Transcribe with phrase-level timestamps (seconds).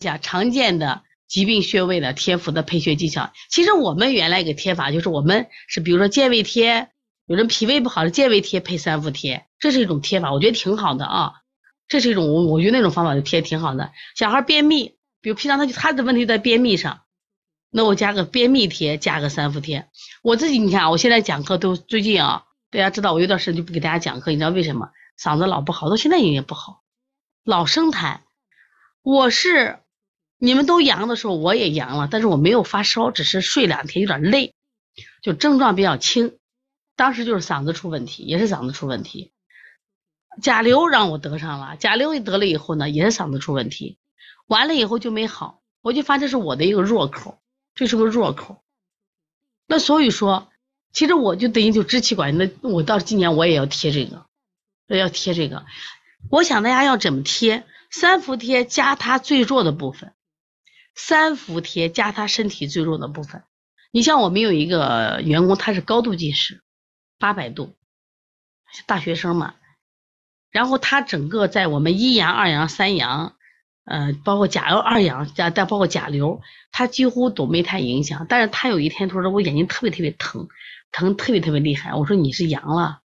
[0.00, 3.32] 讲常见的疾病穴位的贴敷的配穴技巧。
[3.50, 6.88] 其实我们原来一个贴法就是我们是比如说健胃贴，
[7.26, 11.34] 有人脾胃不好的健胃贴配三伏贴，这是一种贴法，我觉得挺好的啊。
[11.86, 13.92] 这是一种我我觉得那种方法就贴挺好的。
[14.16, 17.02] 小孩便秘，比如平常他就他的问题在便秘上，
[17.70, 19.86] 那我加个便秘贴，加个三伏贴。
[20.22, 24.88] 我自己你看，我现在讲课都最近啊，大家知道我有段时间就不给大家讲课，你知道为什么？
[25.20, 26.80] 嗓子老不好，到现在也不好，
[27.44, 28.20] 老生痰。
[29.02, 29.78] 我是
[30.42, 34.54] 你们都阳的时候，我也阳了，但是我没有发烧，只是睡两天有点累，
[35.22, 36.38] 就症状比较轻。
[36.96, 39.32] 当时就是嗓子出问题，也是嗓子出问题。
[40.40, 43.98] 甲流让我得上了，甲流一得了以后呢，也是嗓子出问题，
[44.46, 47.38] 完了以后就没好，我就发现是我的一个弱口，
[47.74, 48.62] 这是个弱口。
[49.66, 50.48] 那所以说，
[50.92, 54.24] 其实我就等于就支气管，那我到今年我也要贴这个。
[54.88, 55.66] 要贴这个，
[56.30, 57.64] 我想大家要怎么贴？
[57.90, 60.12] 三伏贴加它最弱的部分，
[61.02, 63.42] 三伏贴加他身体最弱的部分。
[63.90, 66.62] 你像我们有一个员工，他是高度近视，
[67.18, 67.74] 八百度，
[68.86, 69.54] 大学生嘛。
[70.50, 73.34] 然后他整个在我们一阳、二阳、三阳，
[73.84, 78.26] 呃，包括甲二阳加再包括甲流，他几乎都没太影响。
[78.28, 80.48] 但是他有一天他说我眼睛特别特别疼，
[80.92, 81.94] 疼特别特别厉害。
[81.94, 83.00] 我说你是阳了。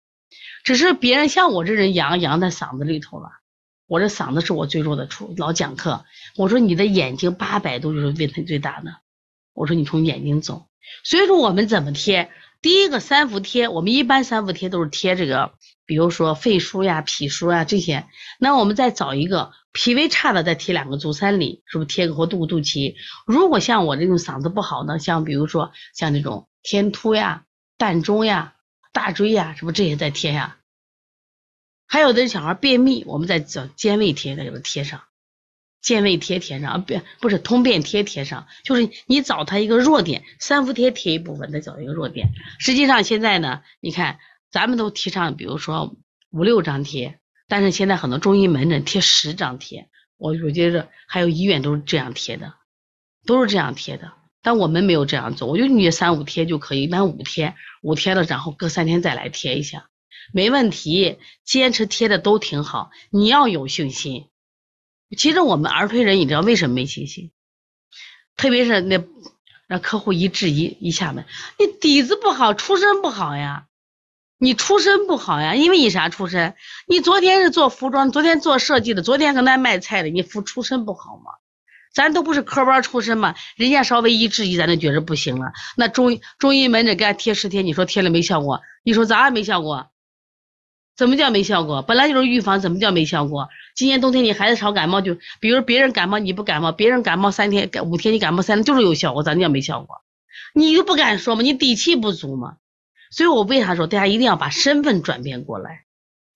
[0.63, 3.29] 只是别人像我这人阳阳在嗓子里头了，
[3.87, 5.33] 我这嗓子是我最弱的处。
[5.37, 8.95] 老讲课，我说你的眼睛八百度就是问题最大的。
[9.53, 10.67] 我说你从眼睛走，
[11.03, 12.31] 所以说我们怎么贴？
[12.61, 15.53] 第一个三伏贴，我们一般三伏贴都是贴这个，
[15.85, 18.05] 比如说肺腧呀、脾腧呀这些。
[18.39, 22.95] 那我们再找一个脾胃差的，再贴两个足三里，是不是贴个或肚肚脐？
[23.25, 27.43] 如果像我这种嗓子不好的，像比如说像那种天突呀、
[27.77, 28.53] 膻中呀。
[28.93, 30.57] 大椎呀，是不是这些再贴呀？
[31.93, 35.03] 还有的小孩便秘，我们再找健胃贴再给他贴上，
[35.79, 42.31] 健胃贴贴上，便不是通便贴贴上，就是你找他一个弱点，三伏贴贴一部分，再找一个弱点。
[42.57, 44.17] 实际上现在呢，你看
[44.49, 45.95] 咱们都提倡，比如说
[46.31, 49.87] 五六张贴，但是现在很多中医门诊贴十张贴，
[50.17, 52.55] 我我觉得还有医院都是这样贴的，
[53.27, 54.13] 都是这样贴的。
[54.41, 59.91] 但我们没有这样做，我就你三五贴就可以，满五天，五天了，然后隔三天再来贴一下，
[60.31, 62.91] 没问题，坚持贴的都挺好。
[63.09, 64.29] 你要有信心。
[65.17, 67.31] 其实我们儿推人，你知道为什么没信心？
[68.35, 69.03] 特别是那
[69.67, 71.25] 让客户一质疑一下问，
[71.59, 73.65] 你底子不好，出身不好呀？
[74.39, 75.55] 你出身不好呀？
[75.55, 76.55] 因为你啥出身？
[76.87, 81.31] 你昨天是做服装，昨天做设计的，昨天搁那卖菜的，你出出身不好吗？
[81.93, 85.53] 咱都不是科班出身嘛，人家稍微一质疑，咱就觉着不行了。
[85.77, 88.61] 那中医中医门诊给俺贴十天，你说贴了没效果？
[88.83, 89.91] 你说咋也没效果？
[90.95, 91.81] 怎么叫没效果？
[91.81, 93.49] 本来就是预防，怎么叫没效果？
[93.75, 100.03] 今年冬天你孩子少感冒，就比如别人感冒你不感冒，别人感冒三天、五天你感冒三天就是有效果，咋叫没效果？
[100.53, 101.41] 你就不敢说吗？
[101.41, 102.57] 你底气不足吗？
[103.09, 105.85] 所以我为啥说大家一定要把身份转变过来？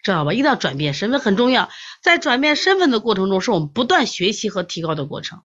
[0.03, 0.33] 知道吧？
[0.33, 1.69] 一定要转变身份很重要，
[2.01, 5.41] 在转变身份的过程中，是我们不断学习和提高的过程。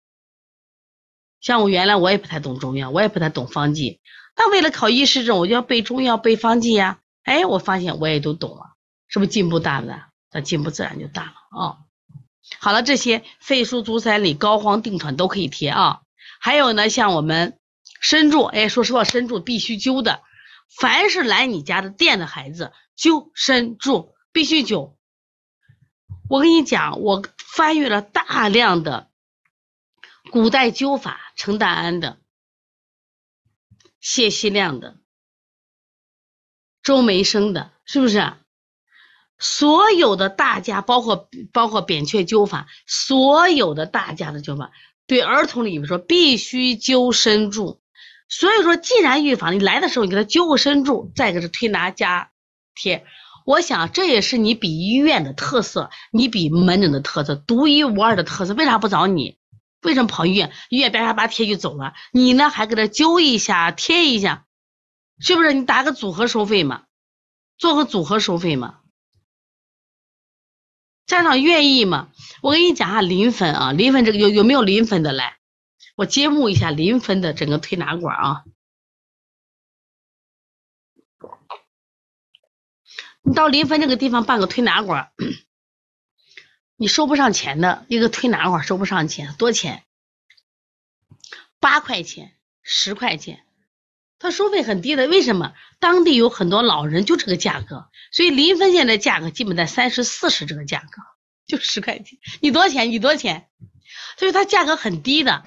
[1.41, 3.99] 像我原来我也不太懂中药，我也不太懂方剂，
[4.35, 6.99] 但为了考医师证，我就要背中药、背方剂呀。
[7.23, 8.72] 哎，我发现我也都懂了，
[9.13, 10.07] 是不是进步大了？
[10.31, 11.77] 那进步自然就大了啊。
[12.59, 16.01] 好了，这些肺腧、足三里、膏肓、定喘都可以贴啊。
[16.41, 17.59] 还有呢，像我们
[18.01, 20.23] 身柱，哎，说实话，身柱必须灸的。
[20.79, 24.15] 凡是来你家的店的孩子，灸身柱。
[24.31, 24.95] 必须灸。
[26.27, 29.11] 我跟你讲，我翻阅了大量的
[30.31, 32.19] 古代灸法，陈大安的、
[34.01, 34.97] 谢希亮的、
[36.81, 38.33] 周梅生的，是不是？
[39.39, 44.71] 所有的大家，包括包括扁鹊灸法，所有的大家的灸法，
[45.07, 47.81] 对儿童里面说必须灸身柱。
[48.29, 52.31] 所以说，既然预防，你来的时候你给他灸个身柱，再给他推拿加
[52.73, 53.05] 贴。
[53.45, 58.53] 我想这也是你比医院的特色，你比门诊的特色，独一无二的特色。
[58.53, 59.37] 为啥不找你？
[59.81, 60.51] 为什么跑医院？
[60.69, 64.45] 医院叭叭叭贴就走了，你呢还给他灸一下、贴一下，
[65.19, 65.51] 是不是？
[65.51, 66.83] 你打个组合收费嘛，
[67.57, 68.75] 做个组合收费嘛。
[71.13, 72.11] 家长愿意吗？
[72.41, 75.37] 我跟你讲下临汾啊，临汾这个有有没有临汾的来？
[75.95, 78.43] 我揭幕一下临汾的整个推拿馆啊。
[83.21, 85.11] 你到临汾这个地方办个推拿馆，
[86.77, 89.83] 你收不上钱的一个推拿馆收不上钱，多钱？
[91.59, 93.45] 八块钱、十块钱，
[94.23, 95.05] 他收费很低的。
[95.09, 95.53] 为什么？
[95.79, 97.89] 当地有很多老人，就这个价格。
[98.13, 101.01] 所以临汾现在价格基本在三十四十这个价格，
[101.45, 102.17] 就十块钱。
[102.39, 102.89] 你多少钱？
[102.89, 103.49] 你多少钱？
[104.17, 105.43] 所以它价格很低的。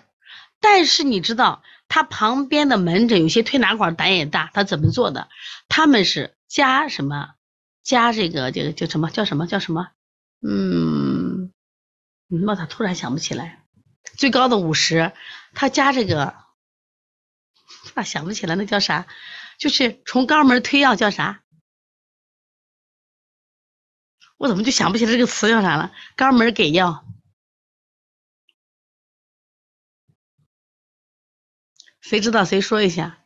[0.61, 5.29] 但是你知道，它旁边的门诊有些推拿馆胆也大，他怎么做的？
[5.71, 7.31] 他们是加什么？
[7.83, 9.89] 加这个这个叫什么叫什么叫什么？
[10.47, 11.51] 嗯，
[12.29, 13.63] 你妈他突然想不起来。
[14.19, 15.13] 最高的五十，
[15.55, 16.35] 他加这个，
[17.97, 19.07] 啊想不起来那叫啥？
[19.59, 21.43] 就是从肛门推药叫啥？
[24.37, 25.95] 我怎么就想不起来这个词叫啥了？
[26.15, 27.07] 肛门给药。
[32.03, 33.19] 谁知道谁说一下？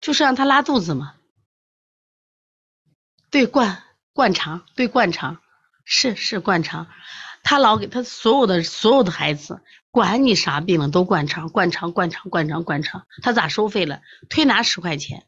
[0.00, 1.14] 就是让他拉肚子嘛。
[3.30, 5.42] 对灌灌肠，对灌肠，
[5.84, 6.90] 是是灌肠。
[7.42, 9.60] 他老给他所有的所有的孩子，
[9.90, 13.06] 管你啥病了都灌肠，灌肠，灌肠，灌肠，灌肠。
[13.22, 14.00] 他咋收费了？
[14.28, 15.26] 推拿十块钱，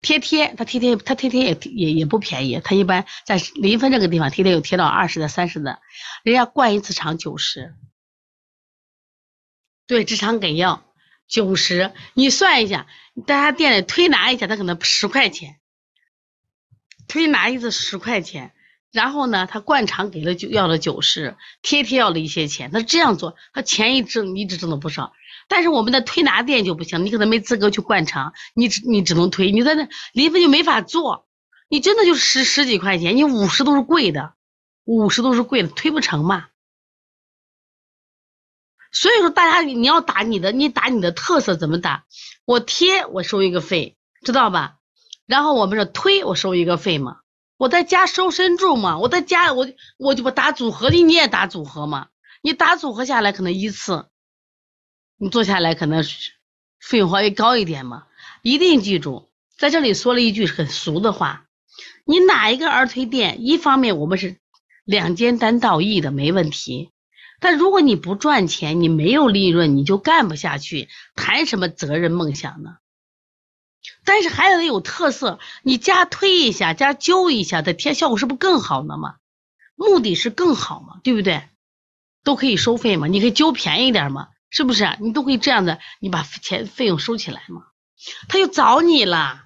[0.00, 5.80] 贴贴他贴贴他贴贴也也也不便宜，他一般在临汾这个地方贴贴有贴到二十的、三十的，
[6.22, 7.74] 人家灌一次肠九十。
[9.86, 10.84] 对，直肠给药
[11.26, 12.86] 九十，你算一下，
[13.26, 15.60] 在他店里推拿一下，他可能十块钱，
[17.06, 18.54] 推拿一次十块钱，
[18.92, 25.12] 然后呢，他灌肠给了就要了九十，贴贴要了一些钱，他这样做，他钱一挣一直挣了不少。
[25.48, 31.26] 但是我们的推拿店就不行，你可能没资格去灌肠，你只你只能推，你在那临汾就没法做，
[31.68, 34.34] 你真的就十十几块钱，你五十都是贵的，
[34.84, 36.48] 五十都是贵的，推不成嘛。
[38.92, 42.06] 所以说，大家你要打你的，你打你的特色怎么打？
[42.44, 44.78] 我贴我收一个费，知道吧？
[45.26, 47.18] 然后我们这推我收一个费嘛。
[47.60, 49.68] 我在家收身柱嘛，我在家我
[49.98, 52.08] 我就不打组合的，你也打组合嘛。
[52.40, 54.06] 你打组合下来可能一次，
[55.18, 56.02] 你做下来可能
[56.80, 58.06] 费用稍微高一点嘛。
[58.40, 59.28] 一定记住，
[59.58, 61.48] 在这里说了一句很俗的话：
[62.06, 64.38] 你哪一个儿推店，一方面我们是
[64.86, 66.92] 两肩单道义的，没问题。
[67.40, 72.78] 但如果你不赚钱，你没有利润，你就干不下去，谈什么责任梦想呢？
[74.04, 79.16] 但是还得有特色，你加推一下，加揪一下，的贴效果是不是更好呢嘛？
[79.76, 81.42] 目的是更好嘛，对不对？
[82.22, 84.96] 都可以收费嘛，你可以揪便宜点嘛，是不是？
[85.00, 87.66] 你都可以这样的，你把钱费用收起来嘛。
[88.28, 89.44] 他就找你了，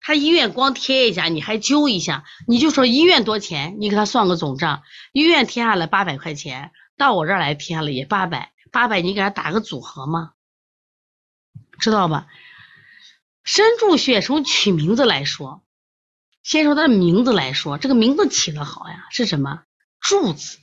[0.00, 4.82] 他医院光贴一下，你还揪一下，你就说医院多钱，你给他算个总账，
[5.12, 6.72] 医院贴下来八百块钱。
[6.96, 10.32] 到我这儿来贴了也八百，八百你给他打个组合嘛，
[11.78, 12.26] 知道吧？
[13.44, 15.62] 深柱穴从取名字来说，
[16.42, 19.62] 先说它的名字来说，这个名字起的好呀，是什么
[20.00, 20.58] 柱子？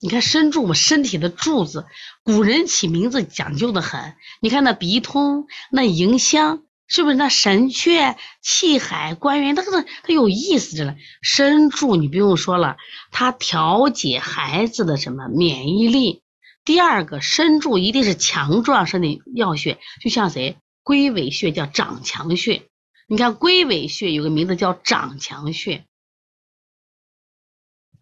[0.00, 1.86] 你看身柱嘛，身体的柱子，
[2.22, 4.14] 古人起名字讲究的很。
[4.40, 6.62] 你看那鼻通，那迎香。
[6.90, 10.96] 是不是那神阙、气海、关元，它它它有意思着呢。
[11.20, 12.78] 身柱你不用说了，
[13.10, 16.22] 它调节孩子的什么免疫力。
[16.64, 20.56] 第二个，身柱一定是强壮身体要穴，就像谁
[20.88, 22.66] 龟尾穴叫长强穴。
[23.06, 25.86] 你看龟尾穴有个名字叫长强穴，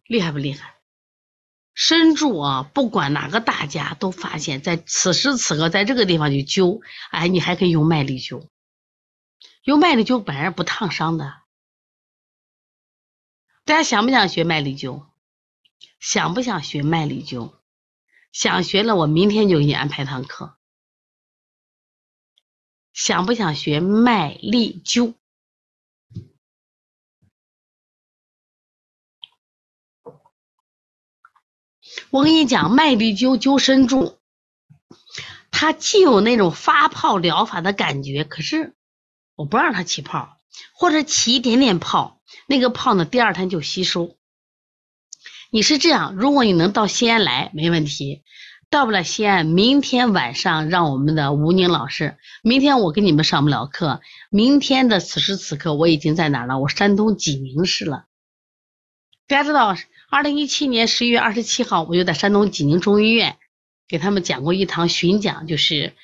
[0.06, 0.76] 厉害不厉害？
[1.74, 6.80] 深柱啊，不管哪个大家都发现，在此时此刻在这个地方去灸，
[7.10, 8.46] 哎，你还可以用麦粒灸。
[9.64, 11.42] 用麦粒灸本来不烫伤的，
[13.64, 15.06] 大家想不想学麦粒灸？
[15.98, 17.52] 想不想学麦粒灸？
[18.30, 20.55] 想学了，我明天就给你安排堂课。
[22.96, 25.12] 想不想学麦粒灸？
[32.08, 34.18] 我跟你讲，麦粒灸灸身柱，
[35.50, 38.74] 它既有那种发泡疗法的感觉，可是。
[39.34, 40.40] 我不让它起泡，
[40.72, 44.16] 或者起一点点泡，那个泡呢，第二天就吸收。
[45.50, 48.24] 你是这样，如果你能到西安来，没问题。
[48.68, 54.00] 到不了西安，明天晚上让我们的吴宁老师，明天我跟你们上不了课。
[54.28, 56.58] 明天的此时此刻，我已经在哪了？
[56.58, 58.06] 我山东济宁市了。
[59.28, 59.76] 大家知道，
[60.10, 63.36] 二零一七年十一月二十七号，我就在山东济宁中医院
[63.86, 65.94] 给他们讲过一堂巡讲，就是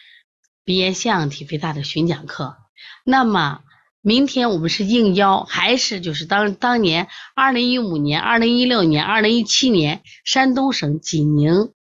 [0.64, 2.56] 鼻炎腺样体肥大的巡讲课。
[3.04, 3.60] 那么
[4.00, 11.72] 明天我们是应邀，还是就是当当年二零一五年、二零一六年、二零一七年山东省济宁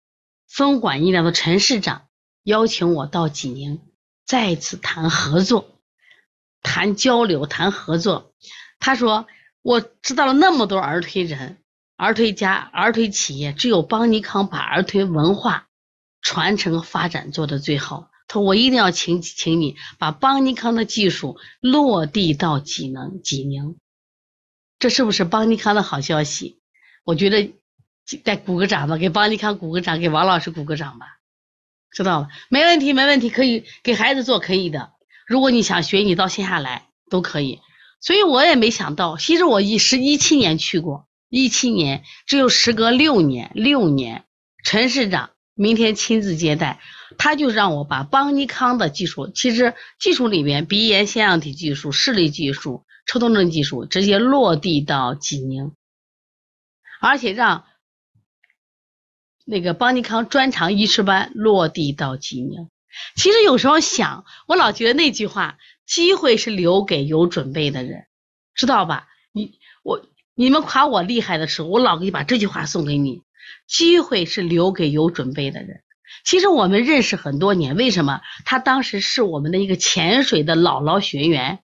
[0.52, 2.08] 分管医疗的陈市长
[2.42, 3.80] 邀请我到济宁
[4.26, 5.80] 再次谈合作、
[6.60, 8.34] 谈交流、谈合作。
[8.78, 9.26] 他说
[9.62, 11.56] 我知道了那么多儿推人、
[11.96, 15.68] 儿推家、儿推企业，只有邦尼康把儿推文化
[16.20, 18.10] 传承发展做得最好。
[18.28, 23.78] 他说我一定要请请你把邦尼康的技术落地到济宁，济宁，
[24.78, 26.60] 这是不是邦尼康的好消息？
[27.04, 27.54] 我觉得
[28.24, 31.06] 再鼓个掌吧，给邦尼康鼓个掌，给王老师鼓个掌吧，
[31.90, 32.28] 知道吧？
[32.48, 34.92] 没问题，没问题，可以给孩子做，可以的。
[35.26, 37.60] 如果你想学，你到线下来都可以。
[38.00, 44.24] 所以我也没想到，其实我一十一七年去过，一七年只有时隔六年，六年，
[44.64, 46.80] 陈市长明天亲自接待，
[47.16, 55.72] 他就让我把邦尼康的技术，其实技术里面鼻炎腺样体技术、视力技术、抽动症技术直接落地到济宁，
[57.00, 57.64] 而且让
[59.44, 62.68] 那个邦尼康专长医师班落地到济宁。
[63.16, 65.58] 其实有时候想，我老觉得那句话。
[65.84, 68.06] 机会是留给有准备的人，
[68.54, 69.08] 知道吧？
[69.32, 73.20] 你我你们夸我厉害的时候，我老给你把这句话送给你。
[73.66, 75.82] 机会是留给有准备的人。
[76.24, 78.22] 其实我们认识很多年，为什么？
[78.46, 81.58] 他当时是我们的一个潜水的姥姥学员，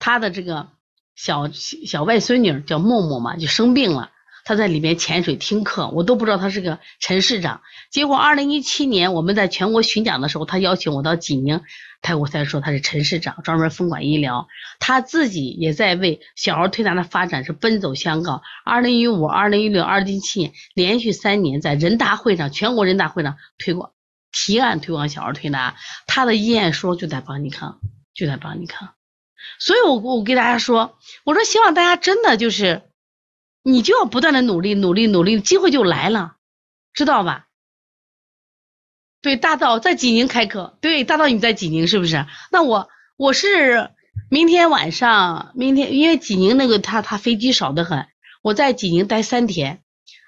[0.00, 0.70] 他的这个
[1.14, 4.10] 小小外孙女叫默默嘛，就生病了。
[4.44, 7.62] 他在里面潜水听课，我都不知道他是个陈市长。
[7.90, 11.62] 结果二零一七年我们在全国巡讲的时候，他邀请我到济宁，
[12.02, 14.46] 他我才说他是陈市长，专门分管医疗。
[14.78, 18.42] 他自己也在为小儿推拿的发展是奔走相告。
[18.66, 23.92] 二零一五、二零一六、二零一七年连续三年在人大会上、全国人大会上推广
[24.30, 25.74] 提案推广小儿推拿，
[26.06, 27.80] 他的演说就在邦尼康，
[28.14, 28.90] 就在邦尼康。
[29.58, 32.82] 所以我我给大家说，我说希望大家真的就是。
[33.66, 36.36] 你就要不断的努力，努力，努力，机会就来了，
[36.92, 37.46] 知道吧？
[39.22, 42.26] 对，大道在济宁开课，对，大道你在济宁是不是？
[42.52, 43.90] 那我我是
[44.28, 48.06] 明天晚上，明天因为济宁那个他他飞机少得很，
[48.42, 49.82] 我在济宁待三天，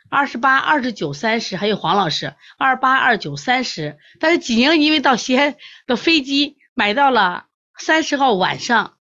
[0.08, 3.98] 二十八、二十九、三十，还有黄老师，二八、二九、三十。
[4.18, 7.44] 但是济宁因为到西安的飞机买到了
[7.76, 8.94] 三十号晚上，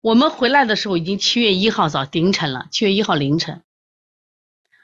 [0.00, 3.62] 我们回来的时候已经七月一号早凌晨了，七月一号凌晨。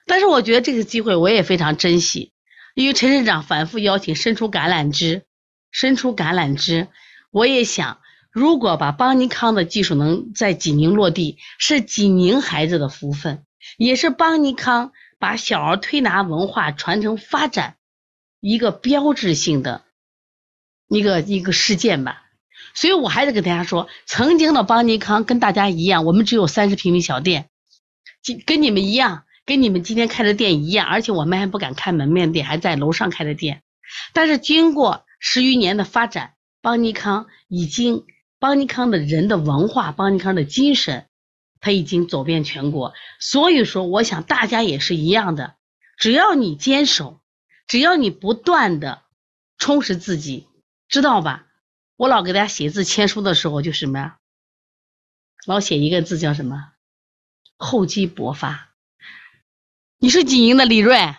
[0.09, 2.33] 但是我觉得这个机会我也非常珍惜，
[2.75, 5.23] 因为陈市长反复邀请，伸出橄榄枝，
[5.71, 6.89] 伸出橄榄枝。
[7.31, 8.01] 我也想，
[8.33, 13.45] 如果把邦尼康的技术能在济宁落地，是济宁孩子的福分，
[13.77, 17.77] 也是邦尼康把小儿推拿文化传承发展
[18.41, 19.85] 一个标志性的
[20.89, 22.25] 一个一个事件吧。
[22.75, 27.51] 所以我还得跟大家说，曾经的邦尼康跟大家一样，我们只有三十平米小店，
[28.25, 29.25] 跟跟你们一样。
[29.49, 33.63] 跟你们今天开的店一样，而且我们还不敢开门面店，还在楼上开的店。
[34.13, 38.05] 但是经过十余年的发展，邦尼康已经，
[38.39, 41.07] 邦尼康的人的文化，邦尼康的精神，
[41.61, 42.93] 他已经走遍全国。
[43.21, 45.55] 所以说，我想大家也是一样的，
[45.97, 47.19] 只要你坚守，
[47.67, 49.03] 只要你不断的
[49.57, 50.47] 充实自己，
[50.91, 51.47] 知道吧？
[51.97, 54.19] 我老给大家写字签书的时候就什么呀？
[55.47, 56.73] 老写一个字叫什么？
[57.57, 58.68] 厚积薄发。
[60.01, 61.17] 你是济宁的李瑞，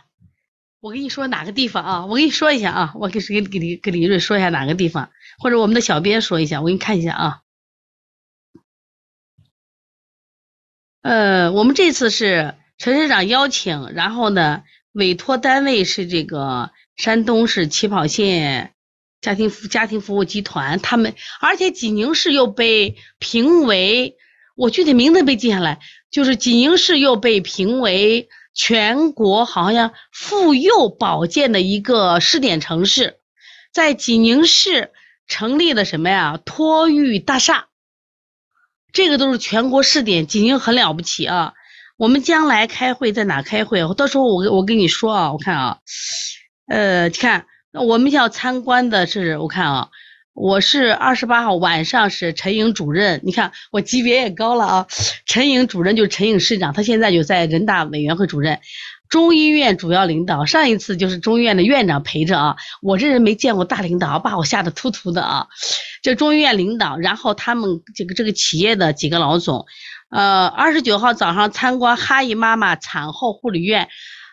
[0.79, 2.05] 我跟你说哪个地方啊？
[2.05, 7.41] 我跟你说一下啊，我给给给李给李瑞说一下哪个地方，或者我们的小编说一下，我给你看一下啊。
[11.01, 18.75] 呃，我们这次是陈市长邀请，然后呢，委托单位是这个山东市起跑线
[19.19, 24.15] 家庭服家庭服务集团，他们而且济宁市又被评为，
[24.55, 28.29] 我具体名字没记下来，就是济宁市又被评为。
[28.53, 33.19] 全国好像妇幼保健的一个试点城市，
[33.71, 34.91] 在济宁市
[35.27, 36.39] 成立了什么呀？
[36.43, 37.67] 托育大厦，
[38.91, 41.53] 这个都是全国试点，济宁很了不起啊！
[41.97, 43.81] 我们将来开会在哪开会？
[43.93, 45.77] 到时候我我跟你说啊，我看啊，
[46.67, 49.89] 呃，看那我们要参观的是，我看啊。
[50.39, 54.87] 我是二十八号晚上是陈颖主任，你看我级别也高了啊。
[55.25, 58.61] 陈颖主任就是陈颖市长，他现在就在人大委员会主任，
[59.09, 60.45] 中医院主要领导。
[60.45, 65.47] 上一次就是中医院的院长陪着啊，我这人没见过大领导，把我吓得突突的啊。
[66.01, 69.65] 这中医院领导，然后他们这个这个企业的几个老总，
[70.09, 73.89] 呃，二十九号早上参观哈姨妈妈产后护理院，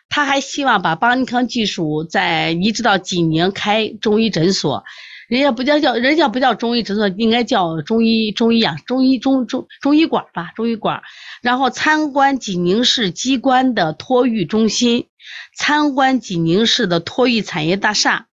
[0.09, 4.85] 他还希望把邦尼康技术在移植到济宁开中医诊所。
[5.29, 11.03] 人家不叫叫，人家不叫中医诊所，应该叫中医中医养中医中中中医馆吧，中医馆。
[11.43, 15.09] 然后参观济宁市机关的托育中心，
[15.57, 18.29] 参观济宁市的托育产业大厦。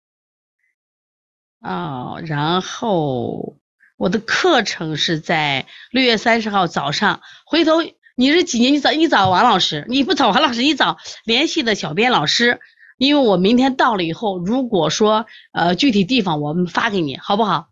[1.61, 3.57] 哦，然后
[3.97, 7.21] 我的课程是在六月三十号早上。
[7.45, 7.83] 回头
[8.15, 8.73] 你是几年？
[8.73, 12.59] 你找你找王老师，你不找王老师，你找联系的小编老师。
[12.99, 17.69] 因为我明天到了以后，如果说呃具体地方我们发给你，好不好？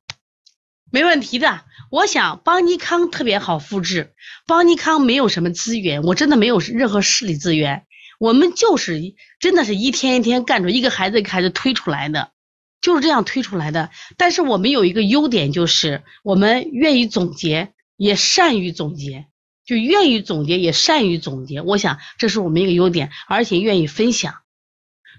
[0.90, 1.62] 没问题的。
[1.92, 4.14] 我想邦尼康特别好复制，
[4.48, 7.86] 邦尼康没有什么资源，我真的没有任何势力资源。
[8.20, 12.32] 我们就是真的是一天一天干出一个孩子一个孩子推出来的，
[12.80, 13.90] 就是这样推出来的。
[14.16, 19.26] 但是我们有一个优点，就是我们愿意总结，也善于总结，
[19.66, 21.62] 就愿意总结，也善于总结。
[21.62, 24.36] 我想这是我们一个优点，而且愿意分享。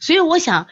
[0.00, 0.68] 所以我想，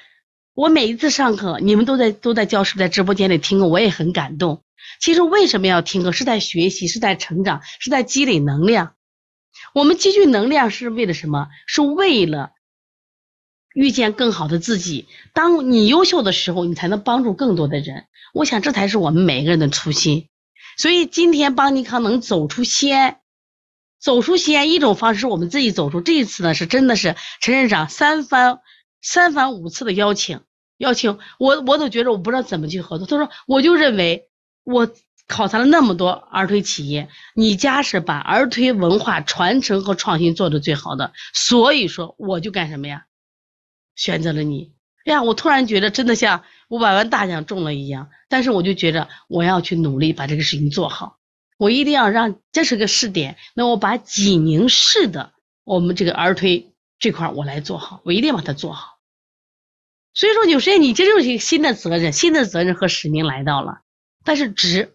[0.54, 4.62] 我每一次上课，你们都在都在教室在直播间里听课，我也很感动。
[5.00, 6.12] 其实为什么要听课？
[6.12, 8.94] 是在学习，是在成长，是在积累能量。
[9.74, 11.48] 我们积聚能量是为了什么？
[11.66, 12.52] 是为了
[13.74, 15.06] 遇见更好的自己。
[15.34, 18.06] 当你优秀的时候，你才能帮助更多的人。
[18.32, 20.28] 我想这才是我们每个人的初心。
[20.78, 23.18] 所以今天邦尼康能走出西安，
[23.98, 26.00] 走出西安一种方式是我们自己走出。
[26.00, 28.60] 这一次呢，是真的是陈院长三番
[29.06, 30.40] 三番五次的邀请，
[30.78, 33.06] 邀请我，我都觉得我不知道怎么去合作。
[33.06, 34.28] 他说，我就认为
[34.64, 34.90] 我。
[35.28, 43.06] 考察了那么多儿推企业，你家是把儿推文化传承和创新做的最好的，所以说我就干什么呀？
[43.96, 44.72] 选择了你。
[45.04, 48.08] 哎呀，我突然觉得真的像五百万大奖中了一样。
[48.28, 51.18] 但是我就觉着我要去努力把这个事情做好，
[51.58, 55.32] 我一定要让这是个试点，那我把济宁市的
[55.64, 58.95] 我们这个儿推这块我来做好，我一定把它做好。
[60.16, 63.82] 所以说，有时间你这就是一个新的责任，新的责任和使命来到了，
[64.24, 64.92] 但是值。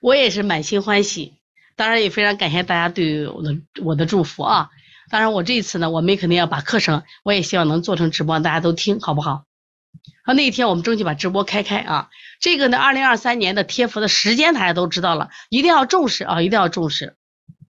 [0.00, 1.32] 我也是满心欢喜，
[1.76, 4.68] 当然也非常感谢大家对我的我的祝福啊！
[5.10, 9.46] 当然我这一次呢，我们肯定要把课程，我也希望能做成直播，大家都听好不好？
[10.26, 12.10] 好，那一天我们争取把直播开开啊！
[12.38, 17.16] 这个呢，二零二三年的贴服的时间大家都知道了，一定要重视啊，一定要重视。